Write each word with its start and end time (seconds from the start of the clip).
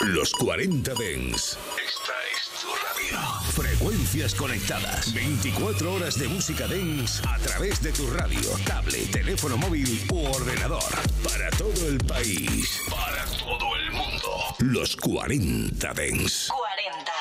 Los 0.00 0.32
40 0.32 0.92
Dens. 0.94 1.56
Esta 1.78 2.12
es 2.30 2.60
tu 2.60 2.68
radio. 2.68 3.18
Frecuencias 3.52 4.34
conectadas. 4.34 5.14
24 5.14 5.94
horas 5.94 6.18
de 6.18 6.28
música 6.28 6.66
Dens 6.66 7.22
a 7.24 7.38
través 7.38 7.80
de 7.80 7.92
tu 7.92 8.10
radio, 8.10 8.40
tablet, 8.66 9.10
teléfono 9.12 9.56
móvil 9.56 10.06
u 10.10 10.26
ordenador. 10.26 10.82
Para 11.22 11.48
todo 11.50 11.88
el 11.88 11.98
país. 11.98 12.80
Para 12.90 13.24
todo 13.24 13.76
el 13.76 13.92
mundo. 13.92 14.56
Los 14.58 14.96
40 14.96 15.94
Dens. 15.94 16.48
40. 16.48 17.12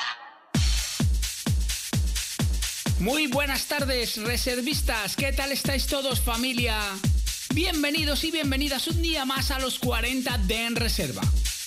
Muy 2.99 3.27
buenas 3.27 3.65
tardes, 3.67 4.17
reservistas. 4.17 5.15
¿Qué 5.15 5.31
tal 5.31 5.51
estáis 5.51 5.85
todos, 5.87 6.19
familia? 6.19 6.79
Bienvenidos 7.53 8.23
y 8.23 8.31
bienvenidas 8.31 8.87
un 8.87 9.01
día 9.01 9.25
más 9.25 9.51
a 9.51 9.59
los 9.59 9.77
40 9.77 10.39
de 10.39 10.65
En 10.65 10.75
Reserva. 10.75 11.21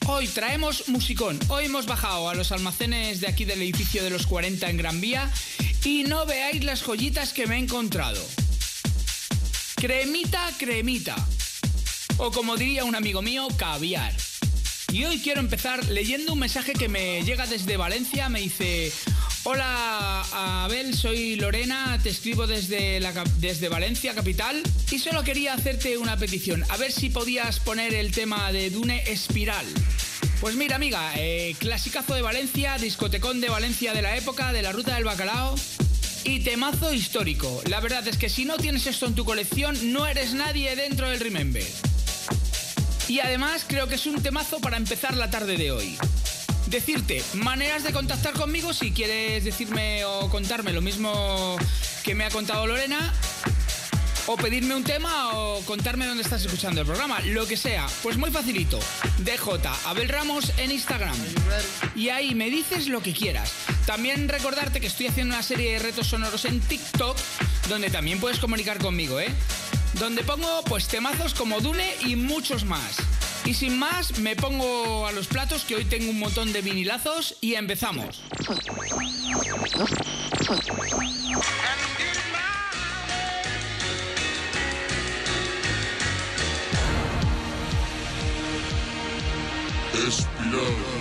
Hoy 0.08 0.28
traemos 0.28 0.88
musicón. 0.88 1.36
Hoy 1.48 1.64
hemos 1.64 1.86
bajado 1.86 2.28
a 2.28 2.34
los 2.34 2.52
almacenes 2.52 3.20
de 3.20 3.26
aquí 3.26 3.44
del 3.44 3.60
edificio 3.60 4.04
de 4.04 4.10
los 4.10 4.26
40 4.28 4.70
en 4.70 4.76
Gran 4.76 5.00
Vía 5.00 5.28
y 5.84 6.04
no 6.04 6.24
veáis 6.24 6.62
las 6.62 6.82
joyitas 6.82 7.32
que 7.32 7.48
me 7.48 7.56
he 7.56 7.58
encontrado. 7.58 8.24
Cremita, 9.74 10.48
cremita. 10.58 11.16
O 12.18 12.30
como 12.30 12.56
diría 12.56 12.84
un 12.84 12.94
amigo 12.94 13.20
mío, 13.20 13.48
caviar. 13.56 14.14
Y 14.92 15.04
hoy 15.04 15.20
quiero 15.20 15.40
empezar 15.40 15.84
leyendo 15.86 16.32
un 16.32 16.38
mensaje 16.38 16.72
que 16.72 16.88
me 16.88 17.22
llega 17.24 17.46
desde 17.46 17.76
Valencia. 17.76 18.28
Me 18.28 18.40
dice, 18.40 18.92
hola 19.42 20.24
Abel, 20.64 20.94
soy 20.94 21.34
Lorena, 21.34 21.98
te 22.00 22.10
escribo 22.10 22.46
desde, 22.46 23.00
desde 23.38 23.68
Valencia, 23.68 24.14
capital. 24.14 24.62
Y 24.90 25.00
solo 25.00 25.24
quería 25.24 25.54
hacerte 25.54 25.98
una 25.98 26.16
petición, 26.16 26.64
a 26.68 26.76
ver 26.76 26.92
si 26.92 27.10
podías 27.10 27.58
poner 27.58 27.92
el 27.92 28.12
tema 28.12 28.52
de 28.52 28.70
Dune 28.70 29.02
Espiral. 29.10 29.66
Pues 30.40 30.54
mira, 30.54 30.76
amiga, 30.76 31.12
eh, 31.16 31.56
clasicazo 31.58 32.14
de 32.14 32.20
Valencia, 32.20 32.76
discotecón 32.76 33.40
de 33.40 33.48
Valencia 33.48 33.94
de 33.94 34.02
la 34.02 34.16
época, 34.16 34.52
de 34.52 34.62
la 34.62 34.70
ruta 34.70 34.94
del 34.94 35.04
bacalao. 35.04 35.54
Y 36.24 36.40
temazo 36.40 36.92
histórico. 36.92 37.62
La 37.66 37.80
verdad 37.80 38.06
es 38.06 38.18
que 38.18 38.28
si 38.28 38.44
no 38.44 38.56
tienes 38.56 38.86
esto 38.86 39.06
en 39.06 39.14
tu 39.14 39.24
colección, 39.24 39.92
no 39.92 40.06
eres 40.06 40.34
nadie 40.34 40.74
dentro 40.76 41.08
del 41.08 41.20
Remember. 41.20 41.64
Y 43.08 43.20
además 43.20 43.64
creo 43.66 43.86
que 43.86 43.94
es 43.94 44.06
un 44.06 44.20
temazo 44.22 44.58
para 44.58 44.76
empezar 44.76 45.16
la 45.16 45.30
tarde 45.30 45.56
de 45.56 45.70
hoy. 45.70 45.96
Decirte, 46.66 47.22
maneras 47.34 47.84
de 47.84 47.92
contactar 47.92 48.34
conmigo 48.34 48.72
si 48.72 48.90
quieres 48.90 49.44
decirme 49.44 50.04
o 50.04 50.28
contarme 50.28 50.72
lo 50.72 50.80
mismo 50.80 51.56
que 52.02 52.14
me 52.14 52.24
ha 52.24 52.30
contado 52.30 52.66
Lorena. 52.66 53.14
O 54.26 54.36
pedirme 54.36 54.74
un 54.74 54.82
tema 54.82 55.36
o 55.38 55.62
contarme 55.62 56.06
dónde 56.06 56.22
estás 56.22 56.44
escuchando 56.44 56.80
el 56.80 56.86
programa, 56.86 57.20
lo 57.20 57.46
que 57.46 57.56
sea. 57.56 57.86
Pues 58.02 58.16
muy 58.16 58.30
facilito. 58.30 58.78
DJ 59.18 59.38
Abel 59.84 60.08
Ramos 60.08 60.52
en 60.58 60.72
Instagram. 60.72 61.16
Y 61.94 62.08
ahí 62.08 62.34
me 62.34 62.50
dices 62.50 62.88
lo 62.88 63.02
que 63.02 63.12
quieras. 63.12 63.52
También 63.86 64.28
recordarte 64.28 64.80
que 64.80 64.88
estoy 64.88 65.06
haciendo 65.06 65.34
una 65.34 65.42
serie 65.42 65.74
de 65.74 65.78
retos 65.78 66.08
sonoros 66.08 66.44
en 66.44 66.60
TikTok, 66.60 67.16
donde 67.68 67.88
también 67.90 68.18
puedes 68.18 68.38
comunicar 68.38 68.78
conmigo, 68.78 69.20
¿eh? 69.20 69.28
donde 69.98 70.22
pongo 70.22 70.62
pues 70.64 70.88
temazos 70.88 71.34
como 71.34 71.60
Dune 71.60 71.94
y 72.00 72.16
muchos 72.16 72.64
más. 72.64 72.96
Y 73.44 73.54
sin 73.54 73.78
más, 73.78 74.18
me 74.18 74.34
pongo 74.34 75.06
a 75.06 75.12
los 75.12 75.26
platos 75.26 75.64
que 75.64 75.76
hoy 75.76 75.84
tengo 75.84 76.10
un 76.10 76.18
montón 76.18 76.52
de 76.52 76.62
vinilazos 76.62 77.36
y 77.40 77.54
empezamos. 77.54 78.22
Abel 90.06 90.95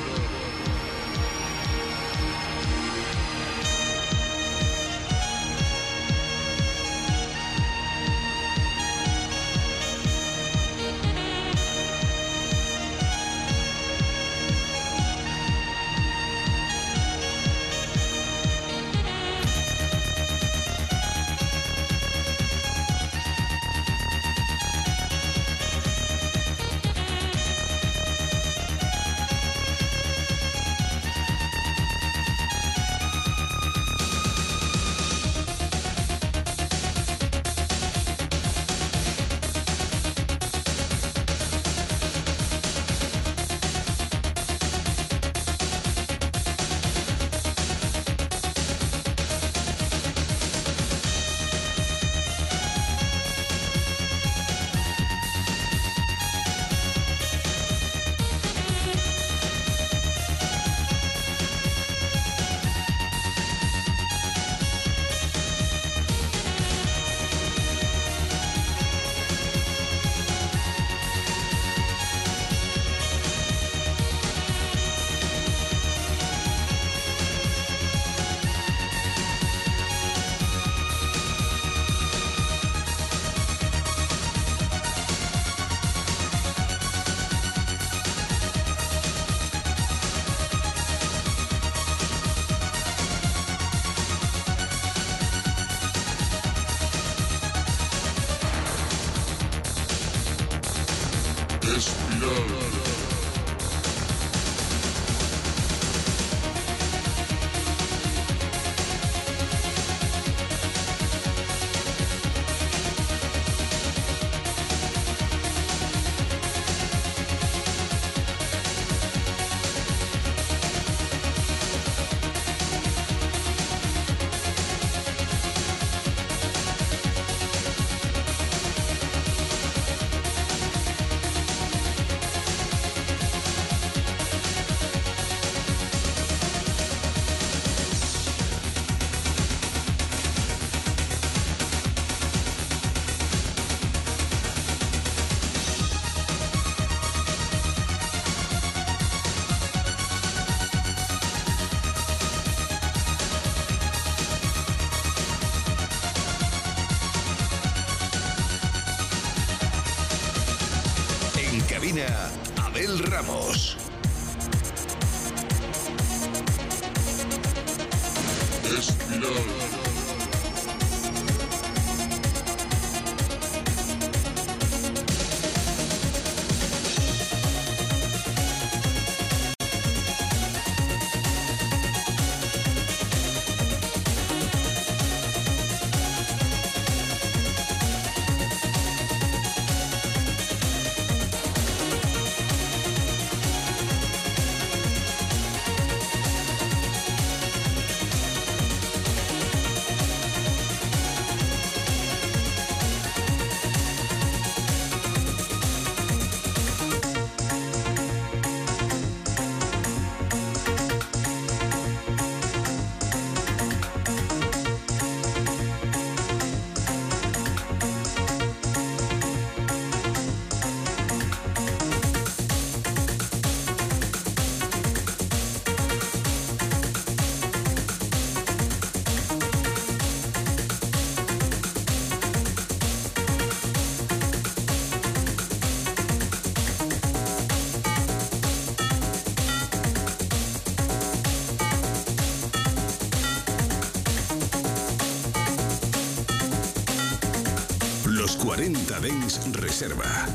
30 248.65 248.99
Dens 248.99 249.39
Reserva. 249.53 250.34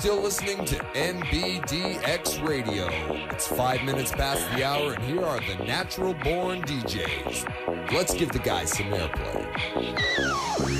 Still 0.00 0.22
listening 0.22 0.64
to 0.64 0.76
NBDX 0.94 2.42
Radio. 2.48 2.88
It's 3.32 3.46
five 3.46 3.82
minutes 3.82 4.10
past 4.10 4.50
the 4.56 4.64
hour, 4.64 4.94
and 4.94 5.04
here 5.04 5.22
are 5.22 5.40
the 5.40 5.62
natural 5.66 6.14
born 6.14 6.62
DJs. 6.62 7.92
Let's 7.92 8.14
give 8.14 8.32
the 8.32 8.38
guys 8.38 8.70
some 8.70 8.86
airplay. 8.86 10.79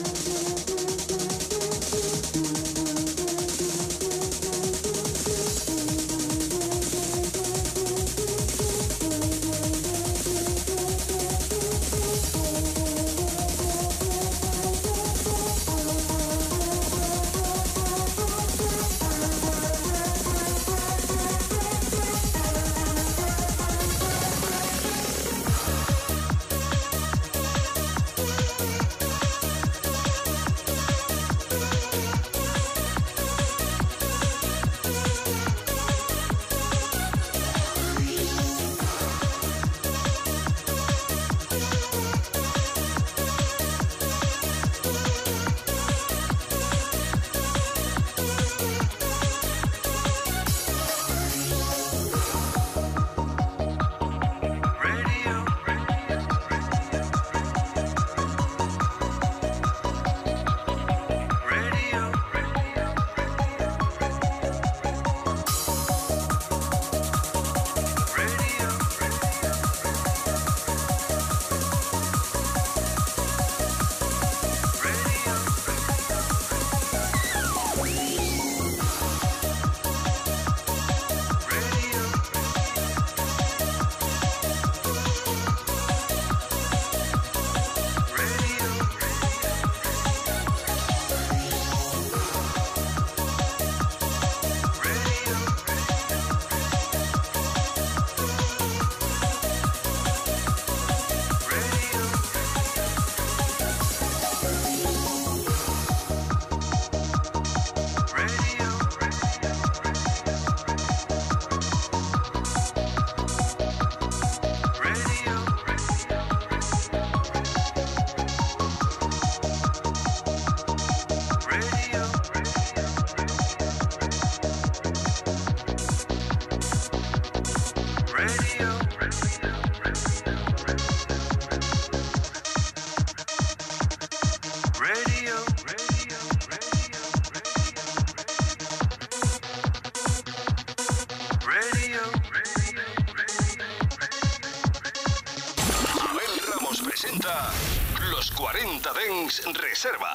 Reserva. 149.83 150.10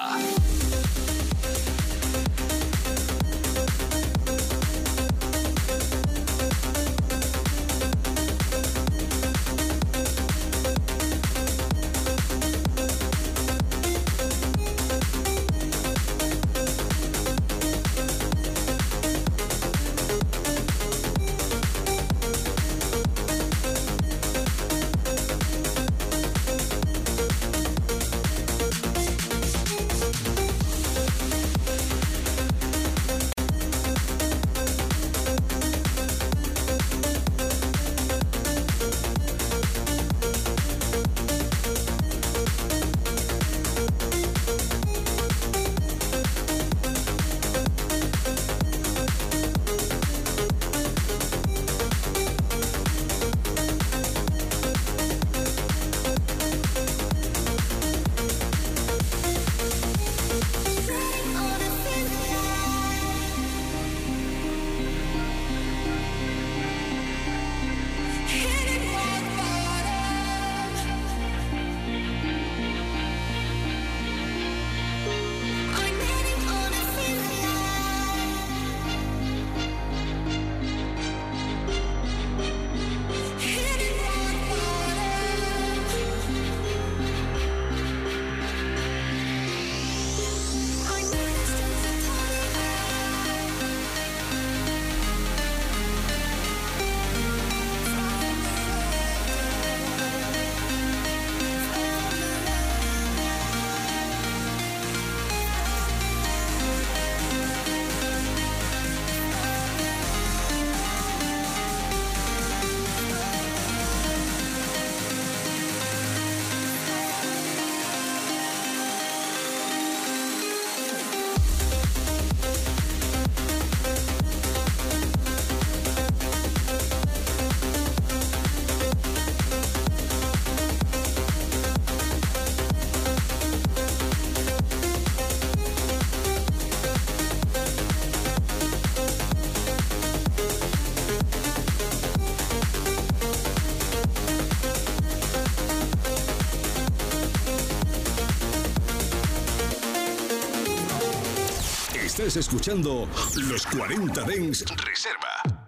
Estás 152.18 152.37
escuchando 152.37 153.07
Los 153.35 153.66
40 153.66 154.22
Dens 154.22 154.64
Reserva. 154.87 155.66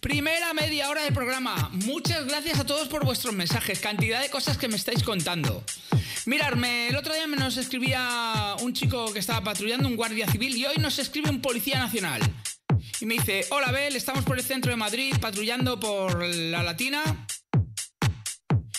Primera 0.00 0.52
media 0.52 0.90
hora 0.90 1.04
del 1.04 1.14
programa. 1.14 1.70
Muchas 1.74 2.26
gracias 2.26 2.58
a 2.58 2.66
todos 2.66 2.88
por 2.88 3.04
vuestros 3.04 3.32
mensajes. 3.36 3.78
Cantidad 3.78 4.20
de 4.20 4.28
cosas 4.28 4.58
que 4.58 4.66
me 4.66 4.74
estáis 4.74 5.04
contando. 5.04 5.62
Mirarme, 6.24 6.88
el 6.88 6.96
otro 6.96 7.14
día 7.14 7.28
me 7.28 7.36
nos 7.36 7.56
escribía 7.56 8.56
un 8.62 8.72
chico 8.72 9.12
que 9.12 9.20
estaba 9.20 9.44
patrullando, 9.44 9.86
un 9.86 9.94
guardia 9.94 10.26
civil, 10.28 10.56
y 10.56 10.66
hoy 10.66 10.78
nos 10.78 10.98
escribe 10.98 11.30
un 11.30 11.40
policía 11.40 11.78
nacional. 11.78 12.20
Y 13.00 13.06
me 13.06 13.14
dice, 13.14 13.46
hola 13.50 13.70
Bel, 13.70 13.94
estamos 13.94 14.24
por 14.24 14.36
el 14.36 14.44
centro 14.44 14.72
de 14.72 14.76
Madrid 14.76 15.14
patrullando 15.20 15.78
por 15.78 16.20
la 16.20 16.64
Latina. 16.64 17.28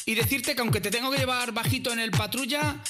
Y 0.05 0.13
decirte 0.13 0.55
que 0.55 0.59
aunque 0.59 0.81
te 0.81 0.91
tengo 0.91 1.09
que 1.09 1.19
llevar 1.19 1.53
bajito 1.53 1.93
en 1.93 2.01
el 2.01 2.11
patrulla, 2.11 2.83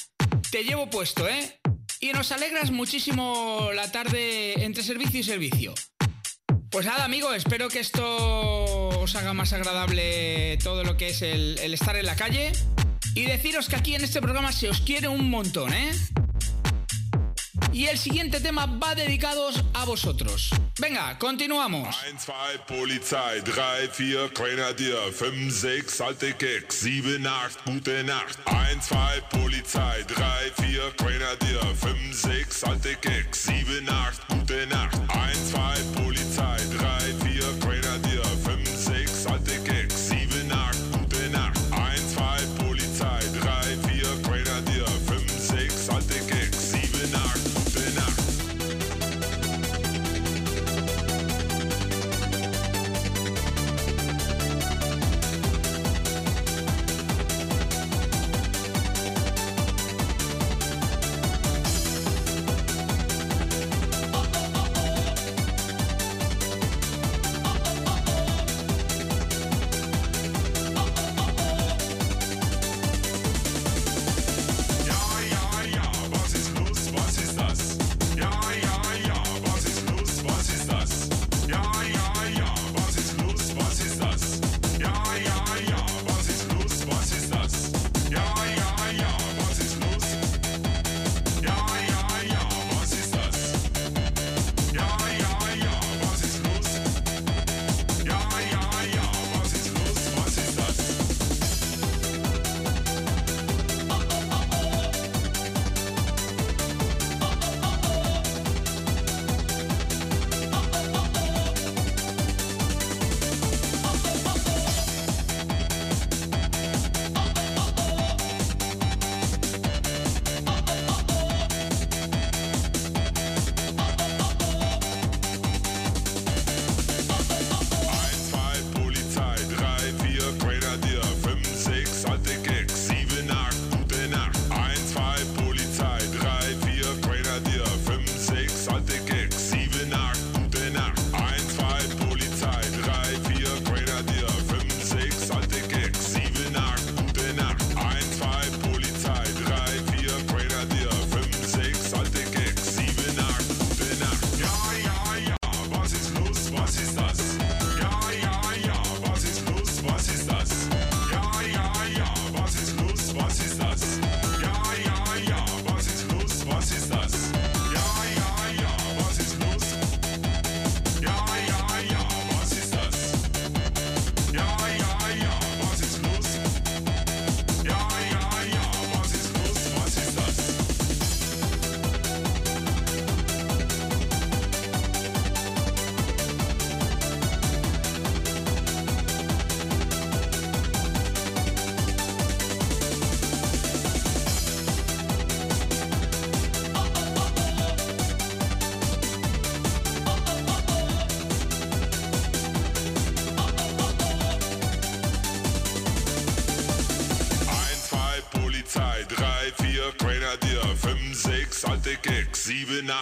te 0.49 0.63
llevo 0.63 0.89
puesto, 0.89 1.30
¿eh? 1.30 1.60
Y 1.99 2.12
nos 2.12 2.31
alegras 2.31 2.69
muchísimo 2.69 3.69
la 3.73 3.91
tarde 3.91 4.63
entre 4.63 4.83
servicio 4.83 5.19
y 5.19 5.23
servicio. 5.23 5.73
Pues 6.69 6.86
nada, 6.86 7.05
amigo, 7.05 7.33
espero 7.33 7.69
que 7.69 7.79
esto 7.79 8.99
os 8.99 9.15
haga 9.15 9.33
más 9.33 9.53
agradable 9.53 10.57
todo 10.63 10.83
lo 10.83 10.95
que 10.95 11.10
es 11.10 11.21
el, 11.23 11.57
el 11.60 11.73
estar 11.73 11.95
en 11.95 12.05
la 12.05 12.15
calle. 12.15 12.51
Y 13.15 13.23
deciros 13.23 13.67
que 13.67 13.77
aquí 13.77 13.95
en 13.95 14.03
este 14.03 14.21
programa 14.21 14.51
se 14.51 14.69
os 14.69 14.81
quiere 14.81 15.07
un 15.07 15.29
montón, 15.29 15.73
¿eh? 15.73 15.91
Y 17.77 17.85
el 17.85 17.99
siguiente 17.99 18.39
tema 18.39 18.65
va 18.65 18.95
dedicados 18.95 19.63
a 19.75 19.85
vosotros. 19.85 20.49
Venga, 20.79 21.15
continuamos. 21.19 21.95
1, 22.09 22.19
2, 22.25 22.61
Polizei, 22.65 23.43
3, 23.43 23.87
4, 23.95 24.31
Grenadier, 24.33 25.13
5, 25.13 25.51
6, 25.51 26.01
alte 26.01 26.35
Keks, 26.35 26.73
7, 26.73 27.27
8, 27.27 27.59
gute 27.67 28.03
Nacht. 28.03 28.39
1, 28.47 28.81
2, 28.81 29.21
Polizei, 29.29 30.03
3, 30.07 30.51
4, 30.57 30.91
Grenadier, 30.97 31.75
5, 31.75 32.13
6, 32.13 32.63
alte 32.63 32.95
Keks, 32.99 33.43
7, 33.43 33.87
8, 33.87 34.21
gute 34.27 34.65
Nacht. 34.65 34.97
1, 35.13 35.51
2, 35.51 35.96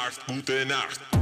sieben, 0.05 0.21
acht, 0.21 0.27
gute 0.27 0.65
Nacht. 0.65 1.14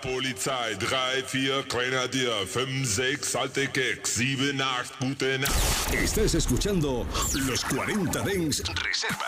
Polizei, 0.00 0.76
3, 0.78 1.22
4 1.22 1.64
Grenadier, 1.68 2.46
5, 2.46 2.86
6 2.86 3.36
alte 3.36 3.66
Keks, 3.66 4.14
7, 4.16 4.54
8 4.60 4.92
gute 5.00 5.38
Nacht. 5.38 5.92
Estás 5.92 6.34
escuchando 6.34 7.06
Los 7.46 7.64
40 7.64 8.22
Dens 8.22 8.62
Reserva. 8.84 9.27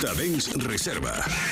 40 0.00 0.14
Dens 0.16 0.48
Reserva. 0.56 1.49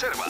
Reserva. 0.00 0.29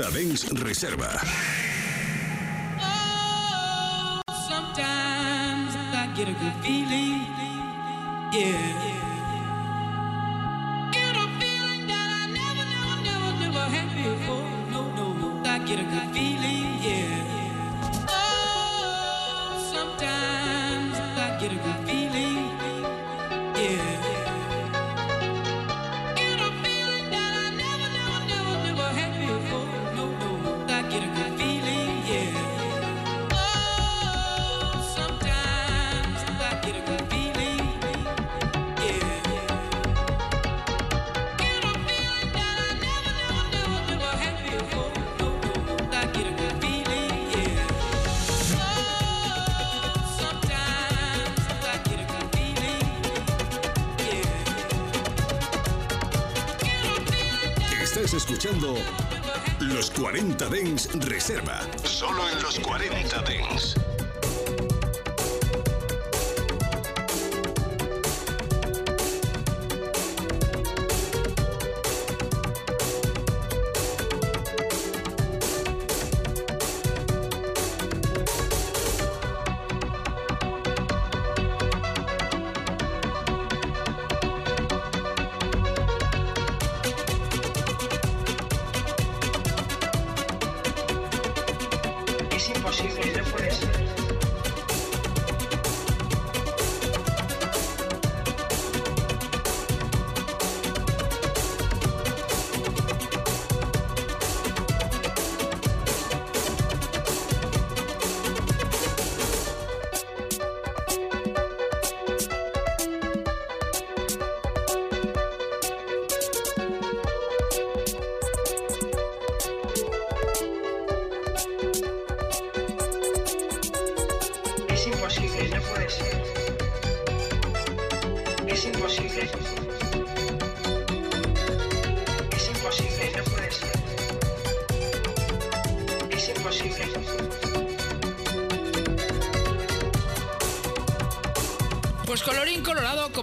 40 0.00 0.12
Dens 0.14 0.48
Reserva. 0.62 1.20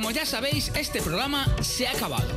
Como 0.08 0.16
ya 0.16 0.26
sabéis, 0.26 0.72
este 0.74 1.02
programa 1.02 1.46
se 1.62 1.86
ha 1.86 1.92
acabado. 1.92 2.30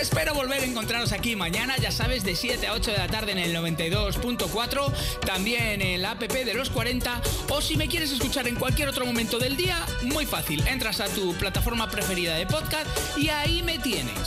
Espero 0.00 0.34
volver 0.34 0.60
a 0.60 0.64
encontraros 0.64 1.12
aquí 1.12 1.36
mañana, 1.36 1.76
ya 1.76 1.92
sabes, 1.92 2.24
de 2.24 2.34
7 2.34 2.66
a 2.66 2.72
8 2.72 2.90
de 2.90 2.98
la 2.98 3.06
tarde 3.06 3.30
en 3.30 3.38
el 3.38 3.54
92.4, 3.54 4.92
también 5.24 5.80
en 5.80 6.02
la 6.02 6.10
app 6.10 6.22
de 6.24 6.54
los 6.54 6.70
40, 6.70 7.22
o 7.50 7.62
si 7.62 7.76
me 7.76 7.86
quieres 7.86 8.10
escuchar 8.10 8.48
en 8.48 8.56
cualquier 8.56 8.88
otro 8.88 9.06
momento 9.06 9.38
del 9.38 9.56
día, 9.56 9.78
muy 10.02 10.26
fácil, 10.26 10.66
entras 10.66 10.98
a 10.98 11.06
tu 11.06 11.32
plataforma 11.34 11.88
preferida 11.88 12.34
de 12.34 12.46
podcast 12.46 12.88
y 13.16 13.28
ahí 13.28 13.62
me 13.62 13.78
tienes. 13.78 14.18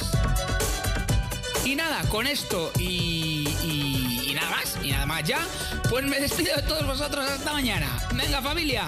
Y 1.65 1.75
nada, 1.75 2.03
con 2.03 2.25
esto 2.25 2.71
y, 2.79 3.49
y- 3.65 4.29
y 4.31 4.33
nada 4.33 4.49
más, 4.49 4.77
y 4.81 4.91
nada 4.91 5.05
más 5.05 5.25
ya, 5.25 5.45
pues 5.89 6.05
me 6.05 6.21
despido 6.21 6.55
de 6.55 6.61
todos 6.61 6.87
vosotros 6.87 7.29
hasta 7.29 7.51
mañana. 7.51 7.97
Venga 8.13 8.41
familia. 8.41 8.87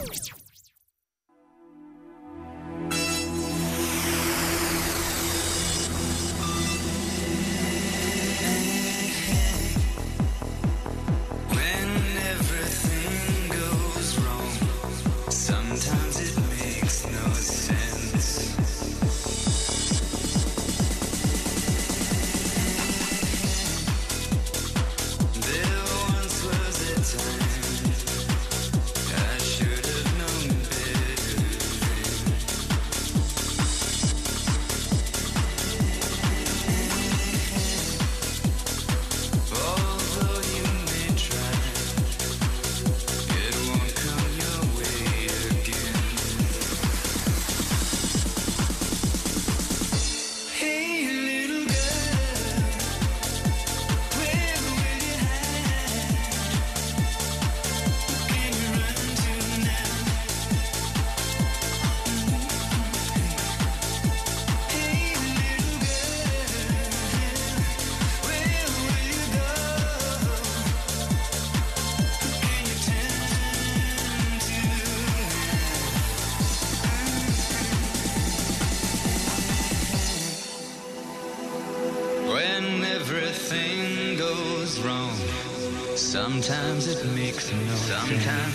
Sometimes 86.43 86.87
it 86.87 87.05
makes 87.13 87.51
no 87.51 87.75
Sometimes 87.75 88.50